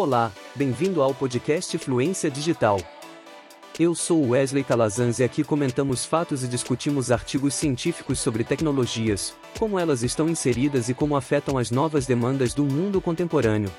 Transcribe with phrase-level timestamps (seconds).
[0.00, 2.80] Olá, bem-vindo ao podcast Fluência Digital.
[3.78, 9.78] Eu sou Wesley Calazans e aqui comentamos fatos e discutimos artigos científicos sobre tecnologias, como
[9.78, 13.70] elas estão inseridas e como afetam as novas demandas do mundo contemporâneo.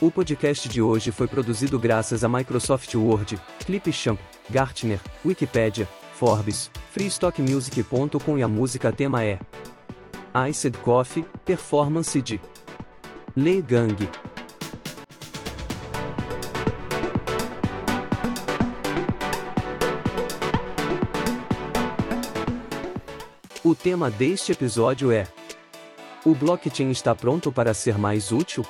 [0.00, 8.38] O podcast de hoje foi produzido graças a Microsoft Word, Clipchamp, Gartner, Wikipedia, Forbes, freestockmusic.com
[8.38, 9.40] e a música tema é
[10.48, 12.40] Iced Coffee, Performance de
[13.34, 13.96] Lei Gang.
[23.64, 25.26] O tema deste episódio é:
[26.22, 28.62] O blockchain está pronto para ser mais útil?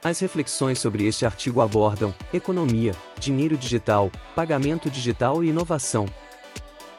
[0.00, 6.06] As reflexões sobre este artigo abordam economia, dinheiro digital, pagamento digital e inovação.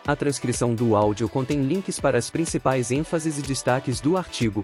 [0.06, 4.62] A transcrição do áudio contém links para as principais ênfases e destaques do artigo.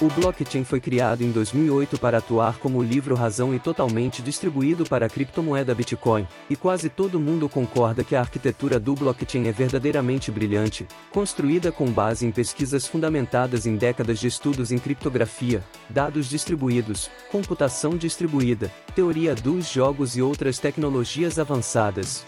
[0.00, 5.08] O blockchain foi criado em 2008 para atuar como livro-razão e totalmente distribuído para a
[5.08, 10.86] criptomoeda Bitcoin, e quase todo mundo concorda que a arquitetura do blockchain é verdadeiramente brilhante,
[11.10, 17.96] construída com base em pesquisas fundamentadas em décadas de estudos em criptografia, dados distribuídos, computação
[17.96, 22.24] distribuída, teoria dos jogos e outras tecnologias avançadas.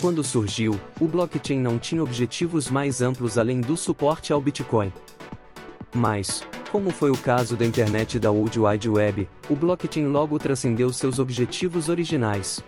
[0.00, 4.92] Quando surgiu, o blockchain não tinha objetivos mais amplos além do suporte ao Bitcoin.
[5.94, 10.92] Mas, como foi o caso da internet da World Wide Web, o blockchain logo transcendeu
[10.92, 12.60] seus objetivos originais.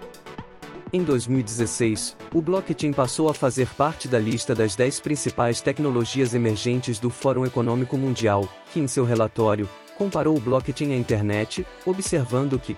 [0.93, 7.01] Em 2016, o blockchain passou a fazer parte da lista das 10 principais tecnologias emergentes
[7.01, 9.69] do Fórum Econômico Mundial, que em seu relatório,
[9.99, 12.77] comparou o blockchain à internet, observando que,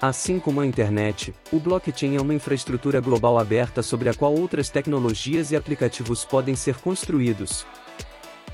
[0.00, 4.70] Assim como a internet, o blockchain é uma infraestrutura global aberta sobre a qual outras
[4.70, 7.66] tecnologias e aplicativos podem ser construídos.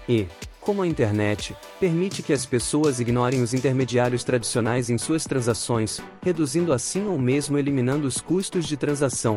[0.08, 0.26] E,
[0.68, 6.74] como a internet, permite que as pessoas ignorem os intermediários tradicionais em suas transações, reduzindo
[6.74, 9.36] assim ou mesmo eliminando os custos de transação.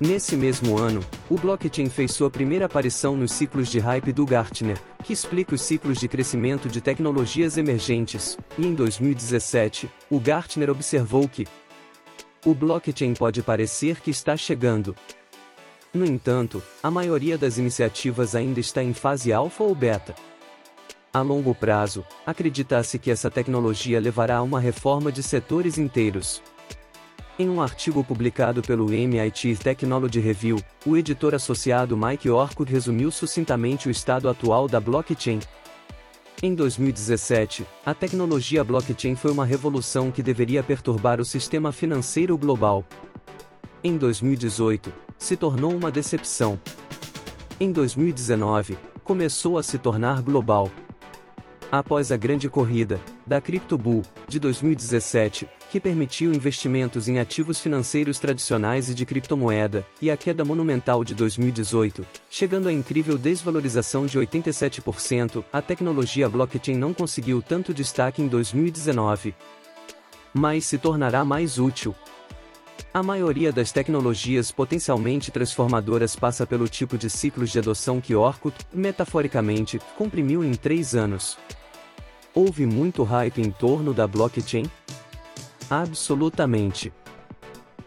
[0.00, 1.00] Nesse mesmo ano,
[1.30, 5.60] o blockchain fez sua primeira aparição nos ciclos de hype do Gartner, que explica os
[5.60, 11.46] ciclos de crescimento de tecnologias emergentes, e em 2017, o Gartner observou que
[12.44, 14.92] o blockchain pode parecer que está chegando,
[15.92, 20.14] no entanto, a maioria das iniciativas ainda está em fase alfa ou beta.
[21.12, 26.42] A longo prazo, acredita-se que essa tecnologia levará a uma reforma de setores inteiros.
[27.38, 33.88] Em um artigo publicado pelo MIT Technology Review, o editor associado Mike Orkut resumiu sucintamente
[33.88, 35.40] o estado atual da blockchain.
[36.42, 42.84] Em 2017, a tecnologia blockchain foi uma revolução que deveria perturbar o sistema financeiro global.
[43.82, 46.58] Em 2018, se tornou uma decepção.
[47.58, 50.70] Em 2019, começou a se tornar global.
[51.70, 58.88] Após a grande corrida, da CryptoBull, de 2017, que permitiu investimentos em ativos financeiros tradicionais
[58.88, 65.42] e de criptomoeda, e a queda monumental de 2018, chegando à incrível desvalorização de 87%,
[65.52, 69.34] a tecnologia blockchain não conseguiu tanto destaque em 2019.
[70.32, 71.94] Mas se tornará mais útil,
[72.96, 78.56] a maioria das tecnologias potencialmente transformadoras passa pelo tipo de ciclos de adoção que Orkut,
[78.72, 81.36] metaforicamente, comprimiu em três anos.
[82.34, 84.64] Houve muito hype em torno da blockchain?
[85.68, 86.90] Absolutamente.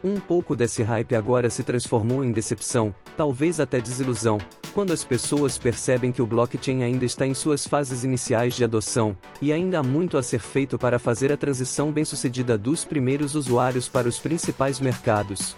[0.02, 4.38] Um pouco desse hype agora se transformou em decepção, talvez até desilusão,
[4.74, 9.18] quando as pessoas percebem que o blockchain ainda está em suas fases iniciais de adoção,
[9.42, 13.90] e ainda há muito a ser feito para fazer a transição bem-sucedida dos primeiros usuários
[13.90, 15.54] para os principais mercados.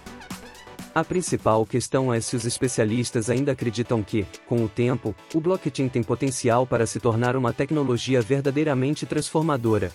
[0.94, 5.88] A principal questão é se os especialistas ainda acreditam que, com o tempo, o blockchain
[5.88, 9.92] tem potencial para se tornar uma tecnologia verdadeiramente transformadora.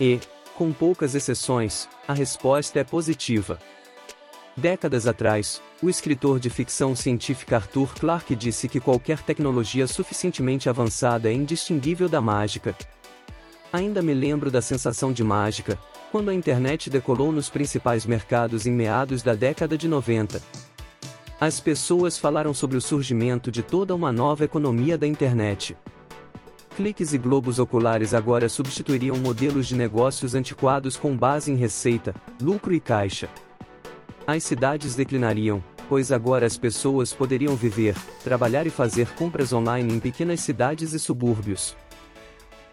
[0.00, 0.18] E,
[0.62, 3.58] com poucas exceções, a resposta é positiva.
[4.56, 11.28] Décadas atrás, o escritor de ficção científica Arthur Clarke disse que qualquer tecnologia suficientemente avançada
[11.28, 12.76] é indistinguível da mágica.
[13.72, 15.76] Ainda me lembro da sensação de mágica,
[16.12, 20.40] quando a internet decolou nos principais mercados em meados da década de 90.
[21.40, 25.76] As pessoas falaram sobre o surgimento de toda uma nova economia da internet.
[26.76, 32.72] Cliques e globos oculares agora substituiriam modelos de negócios antiquados com base em receita, lucro
[32.72, 33.28] e caixa.
[34.26, 40.00] As cidades declinariam, pois agora as pessoas poderiam viver, trabalhar e fazer compras online em
[40.00, 41.76] pequenas cidades e subúrbios.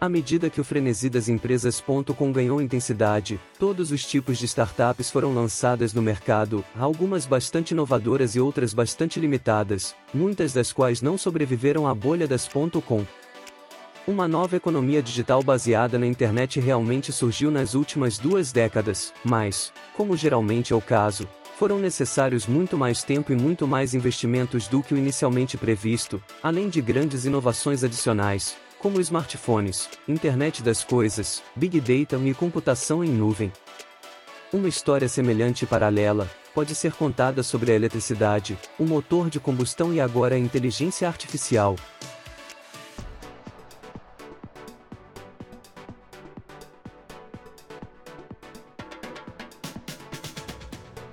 [0.00, 5.34] À medida que o frenesi das empresas.com ganhou intensidade, todos os tipos de startups foram
[5.34, 11.86] lançadas no mercado, algumas bastante inovadoras e outras bastante limitadas, muitas das quais não sobreviveram
[11.86, 13.04] à bolha das .com.
[14.06, 20.16] Uma nova economia digital baseada na internet realmente surgiu nas últimas duas décadas, mas, como
[20.16, 24.94] geralmente é o caso, foram necessários muito mais tempo e muito mais investimentos do que
[24.94, 32.16] o inicialmente previsto, além de grandes inovações adicionais, como smartphones, internet das coisas, big data
[32.24, 33.52] e computação em nuvem.
[34.50, 39.92] Uma história semelhante e paralela pode ser contada sobre a eletricidade, o motor de combustão
[39.92, 41.76] e agora a inteligência artificial.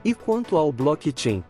[0.07, 1.44] E quanto ao blockchain?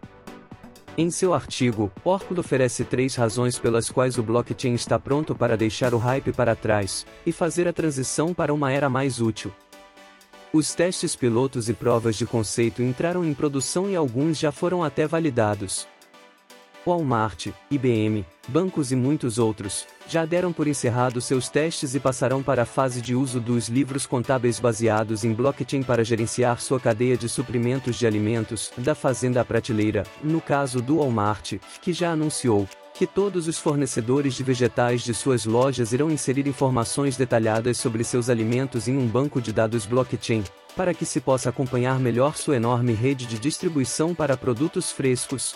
[0.97, 5.93] Em seu artigo, Orkut oferece três razões pelas quais o blockchain está pronto para deixar
[5.93, 9.53] o hype para trás e fazer a transição para uma era mais útil.
[10.51, 15.05] Os testes pilotos e provas de conceito entraram em produção e alguns já foram até
[15.05, 15.87] validados.
[16.87, 22.61] Walmart, IBM, bancos e muitos outros, já deram por encerrado seus testes e passarão para
[22.61, 27.27] a fase de uso dos livros contábeis baseados em blockchain para gerenciar sua cadeia de
[27.27, 33.05] suprimentos de alimentos, da fazenda à prateleira, no caso do Walmart, que já anunciou que
[33.05, 38.87] todos os fornecedores de vegetais de suas lojas irão inserir informações detalhadas sobre seus alimentos
[38.87, 40.41] em um banco de dados blockchain,
[40.75, 45.53] para que se possa acompanhar melhor sua enorme rede de distribuição para produtos frescos,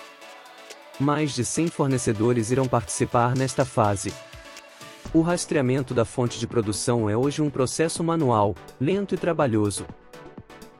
[1.01, 4.13] mais de 100 fornecedores irão participar nesta fase.
[5.13, 9.85] O rastreamento da fonte de produção é hoje um processo manual, lento e trabalhoso.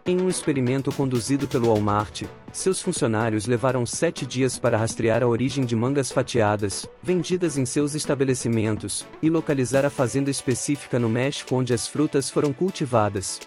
[0.06, 5.63] Em um experimento conduzido pelo Walmart, seus funcionários levaram sete dias para rastrear a origem
[5.63, 11.74] de mangas fatiadas, vendidas em seus estabelecimentos, e localizar a fazenda específica no México onde
[11.74, 13.39] as frutas foram cultivadas.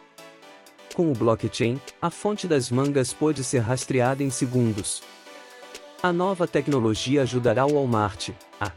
[0.95, 5.03] Com o blockchain, a fonte das mangas pode ser rastreada em segundos.
[6.05, 8.29] A nova tecnologia ajudará o Walmart
[8.61, 8.71] a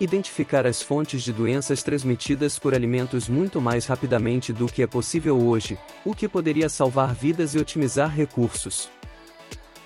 [0.00, 5.40] identificar as fontes de doenças transmitidas por alimentos muito mais rapidamente do que é possível
[5.40, 8.90] hoje, o que poderia salvar vidas e otimizar recursos.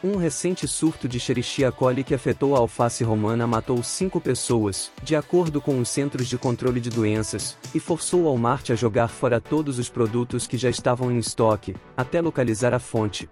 [0.02, 5.14] Um recente surto de Escherichia coli que afetou a alface romana matou cinco pessoas, de
[5.14, 9.42] acordo com os Centros de Controle de Doenças, e forçou o Walmart a jogar fora
[9.42, 13.28] todos os produtos que já estavam em estoque, até localizar a fonte.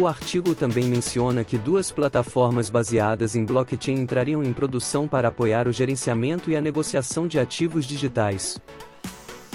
[0.00, 5.66] O artigo também menciona que duas plataformas baseadas em blockchain entrariam em produção para apoiar
[5.66, 8.60] o gerenciamento e a negociação de ativos digitais.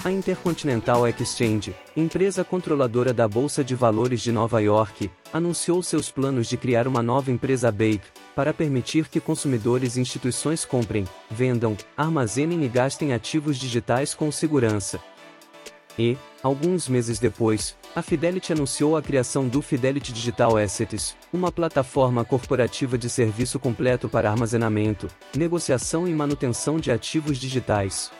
[0.03, 6.49] A Intercontinental Exchange, empresa controladora da Bolsa de Valores de Nova York, anunciou seus planos
[6.49, 8.03] de criar uma nova empresa Bake,
[8.35, 14.99] para permitir que consumidores e instituições comprem, vendam, armazenem e gastem ativos digitais com segurança.
[15.97, 22.25] E, alguns meses depois, a Fidelity anunciou a criação do Fidelity Digital Assets, uma plataforma
[22.25, 28.11] corporativa de serviço completo para armazenamento, negociação e manutenção de ativos digitais.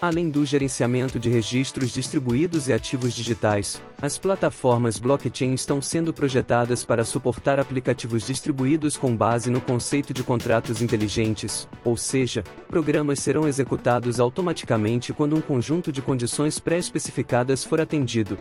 [0.00, 6.84] Além do gerenciamento de registros distribuídos e ativos digitais, as plataformas blockchain estão sendo projetadas
[6.84, 13.46] para suportar aplicativos distribuídos com base no conceito de contratos inteligentes, ou seja, programas serão
[13.46, 18.36] executados automaticamente quando um conjunto de condições pré-especificadas for atendido.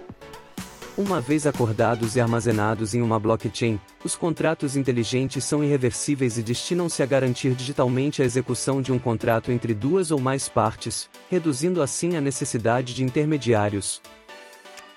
[0.95, 7.01] Uma vez acordados e armazenados em uma blockchain, os contratos inteligentes são irreversíveis e destinam-se
[7.01, 12.15] a garantir digitalmente a execução de um contrato entre duas ou mais partes, reduzindo assim
[12.15, 14.03] a necessidade de intermediários.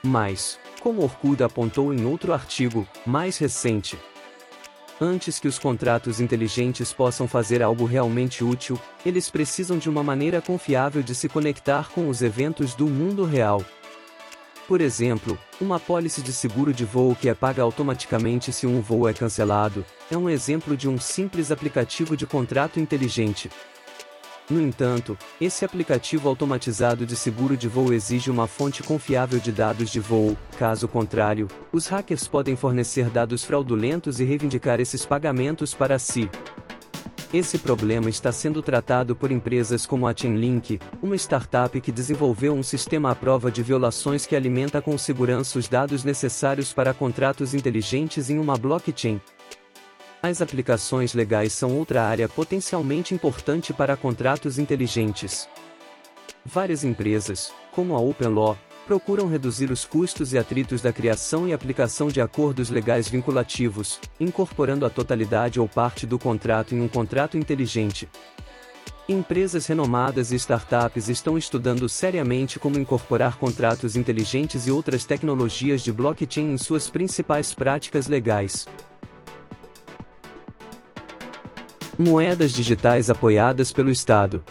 [0.02, 3.98] Mas, como Orkut apontou em outro artigo, mais recente,
[4.98, 10.40] Antes que os contratos inteligentes possam fazer algo realmente útil, eles precisam de uma maneira
[10.40, 13.62] confiável de se conectar com os eventos do mundo real.
[14.66, 19.08] Por exemplo, uma pólice de seguro de voo que é paga automaticamente se um voo
[19.08, 23.48] é cancelado, é um exemplo de um simples aplicativo de contrato inteligente.
[24.50, 29.88] No entanto, esse aplicativo automatizado de seguro de voo exige uma fonte confiável de dados
[29.90, 35.96] de voo, caso contrário, os hackers podem fornecer dados fraudulentos e reivindicar esses pagamentos para
[35.96, 36.28] si.
[37.34, 42.62] Esse problema está sendo tratado por empresas como a Chainlink, uma startup que desenvolveu um
[42.62, 48.30] sistema à prova de violações que alimenta com segurança os dados necessários para contratos inteligentes
[48.30, 49.20] em uma blockchain.
[50.22, 55.48] As aplicações legais são outra área potencialmente importante para contratos inteligentes.
[56.44, 58.56] Várias empresas, como a OpenLaw,
[58.86, 64.86] procuram reduzir os custos e atritos da criação e aplicação de acordos legais vinculativos, incorporando
[64.86, 68.08] a totalidade ou parte do contrato em um contrato inteligente.
[69.08, 75.92] Empresas renomadas e startups estão estudando seriamente como incorporar contratos inteligentes e outras tecnologias de
[75.92, 78.66] blockchain em suas principais práticas legais.
[81.98, 84.44] Moedas digitais apoiadas pelo Estado.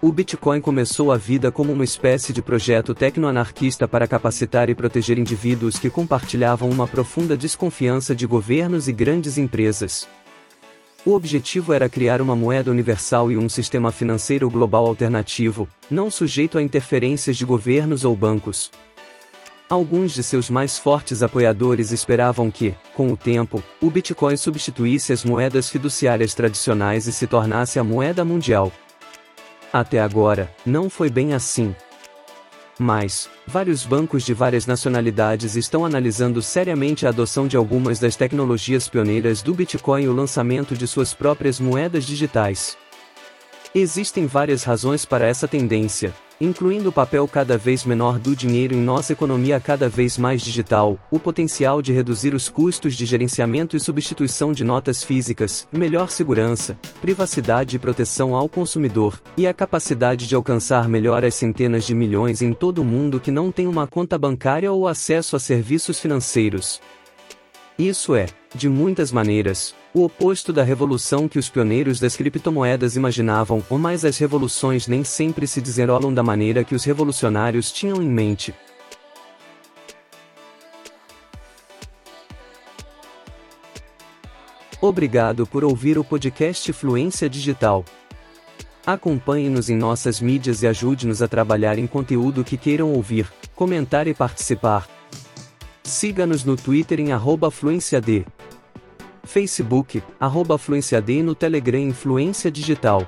[0.00, 5.18] O Bitcoin começou a vida como uma espécie de projeto tecnoanarquista para capacitar e proteger
[5.18, 10.06] indivíduos que compartilhavam uma profunda desconfiança de governos e grandes empresas.
[11.04, 16.58] O objetivo era criar uma moeda universal e um sistema financeiro global alternativo, não sujeito
[16.58, 18.70] a interferências de governos ou bancos.
[19.68, 25.24] Alguns de seus mais fortes apoiadores esperavam que, com o tempo, o Bitcoin substituísse as
[25.24, 28.72] moedas fiduciárias tradicionais e se tornasse a moeda mundial.
[29.72, 31.74] Até agora, não foi bem assim.
[32.78, 38.88] Mas, vários bancos de várias nacionalidades estão analisando seriamente a adoção de algumas das tecnologias
[38.88, 42.78] pioneiras do Bitcoin e o lançamento de suas próprias moedas digitais.
[43.74, 48.80] Existem várias razões para essa tendência, incluindo o papel cada vez menor do dinheiro em
[48.80, 53.80] nossa economia cada vez mais digital, o potencial de reduzir os custos de gerenciamento e
[53.80, 60.34] substituição de notas físicas, melhor segurança, privacidade e proteção ao consumidor, e a capacidade de
[60.34, 64.16] alcançar melhor as centenas de milhões em todo o mundo que não têm uma conta
[64.18, 66.80] bancária ou acesso a serviços financeiros.
[67.78, 73.64] Isso é, de muitas maneiras, o oposto da revolução que os pioneiros das criptomoedas imaginavam,
[73.70, 78.08] ou mais as revoluções nem sempre se desenrolam da maneira que os revolucionários tinham em
[78.08, 78.54] mente.
[84.80, 87.84] Obrigado por ouvir o podcast Fluência Digital.
[88.86, 94.14] Acompanhe-nos em nossas mídias e ajude-nos a trabalhar em conteúdo que queiram ouvir, comentar e
[94.14, 94.88] participar.
[95.82, 98.24] Siga-nos no Twitter em arroba FluênciaD.
[99.38, 103.06] Facebook, arroba FluênciaD e no Telegram Influência Digital.